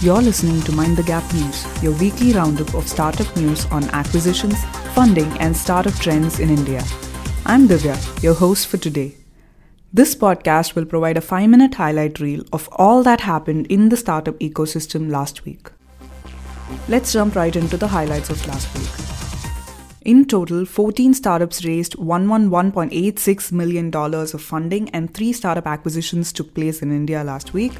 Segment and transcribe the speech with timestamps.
[0.00, 4.62] You're listening to Mind the Gap News, your weekly roundup of startup news on acquisitions,
[4.94, 6.82] funding, and startup trends in India.
[7.44, 9.16] I'm Divya, your host for today.
[9.92, 13.96] This podcast will provide a 5 minute highlight reel of all that happened in the
[13.96, 15.70] startup ecosystem last week.
[16.88, 19.15] Let's jump right into the highlights of last week.
[20.06, 26.80] In total, 14 startups raised $111.86 million of funding and 3 startup acquisitions took place
[26.80, 27.72] in India last week.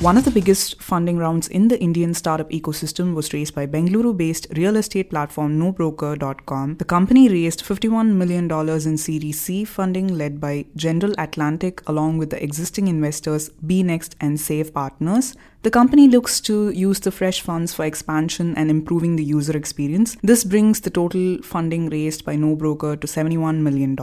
[0.00, 4.16] One of the biggest funding rounds in the Indian startup ecosystem was raised by Bengaluru
[4.16, 6.76] based real estate platform NoBroker.com.
[6.76, 8.48] The company raised $51 million
[8.86, 14.38] in Series C funding led by General Atlantic along with the existing investors Beenext and
[14.38, 15.34] SAIF Partners.
[15.64, 20.16] The company looks to use the fresh funds for expansion and improving the user experience.
[20.22, 23.96] This brings the total funding raised by NoBroker to $71 million.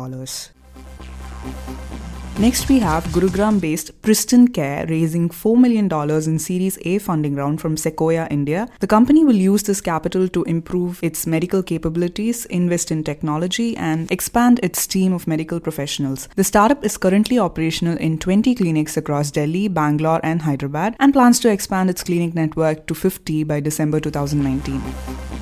[2.38, 5.89] Next, we have Gurugram based Pristyn Care raising $4 million
[6.30, 8.67] in Series A funding round from Sequoia India.
[8.81, 14.11] The company will use this capital to improve its medical capabilities, invest in technology, and
[14.11, 16.28] expand its team of medical professionals.
[16.36, 21.39] The startup is currently operational in 20 clinics across Delhi, Bangalore, and Hyderabad and plans
[21.39, 25.34] to expand its clinic network to 50 by December 2019.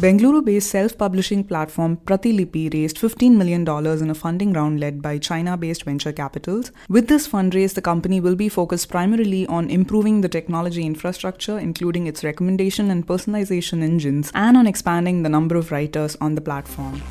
[0.00, 3.68] Bengaluru based self publishing platform Pratilipi raised $15 million
[4.02, 6.72] in a funding round led by China based venture capitals.
[6.88, 12.06] With this fundraise, the company will be focused primarily on improving the technology infrastructure, including
[12.06, 17.02] its recommendation and personalization engines, and on expanding the number of writers on the platform.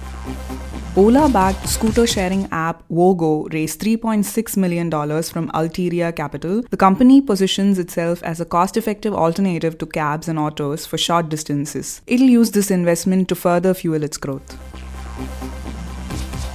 [0.97, 6.63] Ola backed scooter sharing app Vogo raised $3.6 million from Alteria Capital.
[6.63, 11.29] The company positions itself as a cost effective alternative to cabs and autos for short
[11.29, 12.01] distances.
[12.07, 14.57] It'll use this investment to further fuel its growth.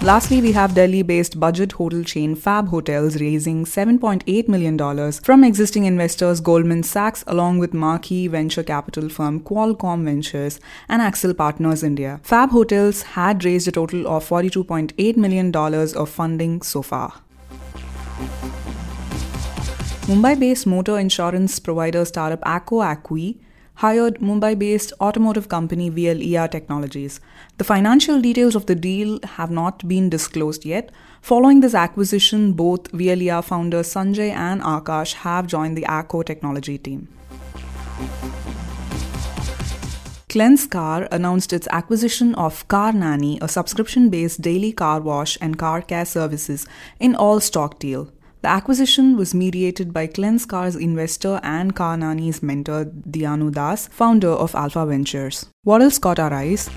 [0.04, 5.86] Lastly, we have Delhi based budget hotel chain Fab Hotels raising $7.8 million from existing
[5.86, 12.20] investors Goldman Sachs along with marquee venture capital firm Qualcomm Ventures and Accel Partners India.
[12.22, 17.14] Fab Hotels had raised a total of $42.8 million of funding so far.
[20.04, 23.38] Mumbai based motor insurance provider startup Acko Acqui
[23.76, 27.20] hired Mumbai based automotive company VLER Technologies.
[27.58, 30.90] The financial details of the deal have not been disclosed yet.
[31.22, 37.08] Following this acquisition, both VLER founders Sanjay and Akash have joined the Acko technology team.
[40.28, 45.56] Cleanse Car announced its acquisition of Car Nanny, a subscription based daily car wash and
[45.56, 46.66] car care services,
[46.98, 48.10] in all stock deal.
[48.44, 54.28] The acquisition was mediated by Cleanse Car's investor and Car Nanny's mentor, Dhianu Das, founder
[54.28, 55.46] of Alfa Ventures.
[55.62, 56.68] What else caught our eyes?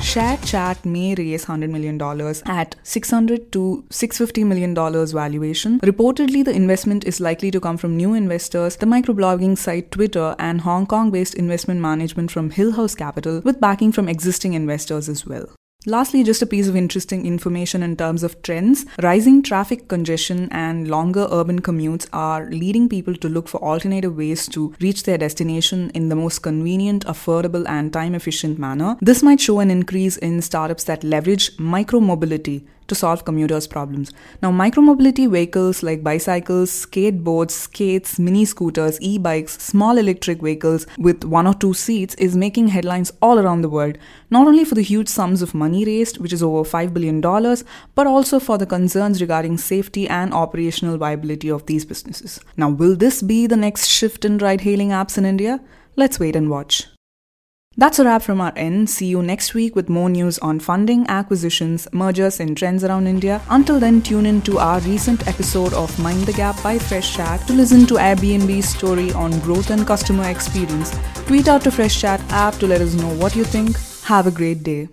[0.00, 2.00] ShareChat may raise $100 million
[2.46, 5.78] at 600 to $650 million valuation.
[5.80, 10.62] Reportedly, the investment is likely to come from new investors, the microblogging site Twitter, and
[10.62, 15.54] Hong Kong based investment management from Hillhouse Capital, with backing from existing investors as well.
[15.84, 18.86] Lastly, just a piece of interesting information in terms of trends.
[19.02, 24.46] Rising traffic congestion and longer urban commutes are leading people to look for alternative ways
[24.50, 28.96] to reach their destination in the most convenient, affordable, and time efficient manner.
[29.00, 34.12] This might show an increase in startups that leverage micromobility to solve commuters' problems.
[34.42, 41.24] Now, micromobility vehicles like bicycles, skateboards, skates, mini scooters, e bikes, small electric vehicles with
[41.24, 43.98] one or two seats is making headlines all around the world,
[44.30, 47.20] not only for the huge sums of money raised, which is over $5 billion,
[47.94, 52.40] but also for the concerns regarding safety and operational viability of these businesses.
[52.56, 55.60] Now, will this be the next shift in ride hailing apps in India?
[55.96, 56.91] Let's wait and watch.
[57.76, 58.90] That's a wrap from our end.
[58.90, 63.40] See you next week with more news on funding, acquisitions, mergers, and trends around India.
[63.48, 67.46] Until then, tune in to our recent episode of Mind the Gap by Fresh Chat
[67.46, 70.94] to listen to Airbnb's story on growth and customer experience.
[71.26, 73.76] Tweet out to Fresh Chat app to let us know what you think.
[74.04, 74.88] Have a great day.